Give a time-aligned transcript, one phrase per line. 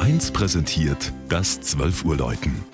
[0.00, 2.64] 1 präsentiert das 12 Uhr Läuten.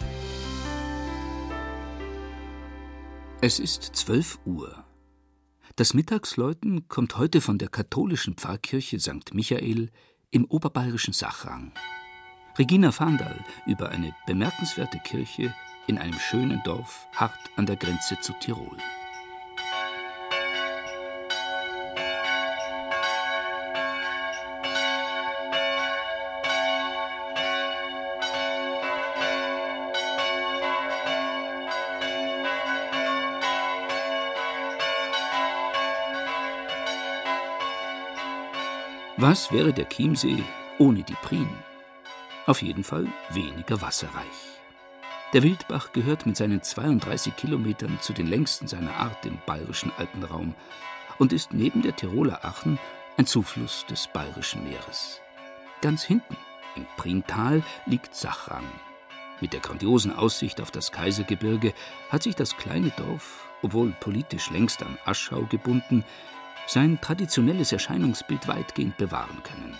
[3.40, 4.84] Es ist 12 Uhr.
[5.76, 9.32] Das Mittagsläuten kommt heute von der katholischen Pfarrkirche St.
[9.32, 9.90] Michael
[10.30, 11.72] im oberbayerischen Sachrang.
[12.58, 15.54] Regina Fandal über eine bemerkenswerte Kirche
[15.86, 18.76] in einem schönen Dorf hart an der Grenze zu Tirol.
[39.16, 40.42] Was wäre der Chiemsee
[40.78, 41.48] ohne die Prien?
[42.46, 44.58] Auf jeden Fall weniger wasserreich.
[45.32, 50.56] Der Wildbach gehört mit seinen 32 Kilometern zu den längsten seiner Art im bayerischen Alpenraum
[51.20, 52.80] und ist neben der Tiroler Achen
[53.16, 55.20] ein Zufluss des Bayerischen Meeres.
[55.80, 56.36] Ganz hinten,
[56.74, 58.66] im Priental, liegt Sachrang.
[59.40, 61.72] Mit der grandiosen Aussicht auf das Kaisergebirge
[62.10, 66.04] hat sich das kleine Dorf, obwohl politisch längst an Aschau gebunden,
[66.66, 69.76] sein traditionelles Erscheinungsbild weitgehend bewahren können.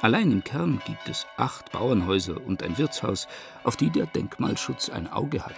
[0.00, 3.26] Allein im Kern gibt es acht Bauernhäuser und ein Wirtshaus,
[3.64, 5.56] auf die der Denkmalschutz ein Auge hat.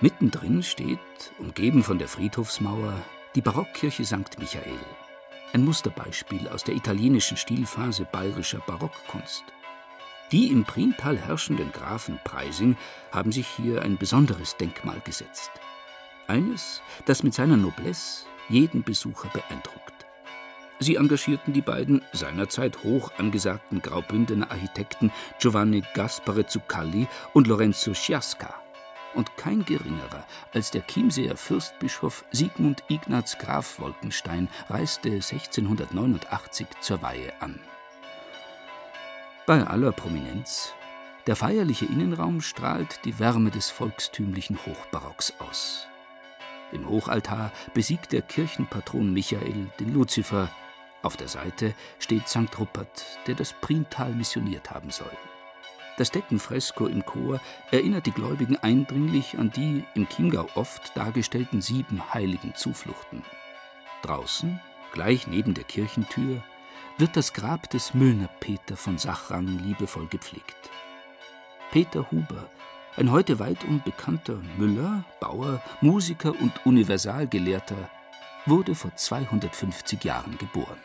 [0.00, 0.98] Mittendrin steht,
[1.38, 2.94] umgeben von der Friedhofsmauer,
[3.36, 4.38] die Barockkirche St.
[4.38, 4.78] Michael.
[5.52, 9.44] Ein Musterbeispiel aus der italienischen Stilphase bayerischer Barockkunst.
[10.32, 12.76] Die im Priental herrschenden Grafen Preising
[13.12, 15.52] haben sich hier ein besonderes Denkmal gesetzt.
[16.26, 19.94] Eines, das mit seiner Noblesse jeden Besucher beeindruckt.
[20.80, 28.54] Sie engagierten die beiden seinerzeit hoch angesagten Graubündener Architekten Giovanni Gaspare Zuccalli und Lorenzo Sciasca.
[29.14, 37.32] Und kein geringerer als der Chiemseer Fürstbischof Sigmund Ignaz Graf Wolkenstein reiste 1689 zur Weihe
[37.40, 37.60] an.
[39.46, 40.72] Bei aller Prominenz,
[41.28, 45.86] der feierliche Innenraum strahlt die Wärme des volkstümlichen Hochbarocks aus.
[46.72, 50.50] Im Hochaltar besiegt der Kirchenpatron Michael den Luzifer.
[51.02, 52.58] Auf der Seite steht St.
[52.58, 55.16] Rupert, der das Priental missioniert haben soll.
[55.96, 62.12] Das Deckenfresko im Chor erinnert die Gläubigen eindringlich an die im Chiemgau oft dargestellten sieben
[62.12, 63.22] heiligen Zufluchten.
[64.02, 64.60] Draußen,
[64.92, 66.42] gleich neben der Kirchentür,
[66.98, 70.70] wird das Grab des Müllner Peter von Sachrang liebevoll gepflegt.
[71.70, 72.50] Peter Huber
[72.96, 77.90] ein heute weit unbekannter Müller, Bauer, Musiker und Universalgelehrter,
[78.46, 80.78] wurde vor 250 Jahren geboren.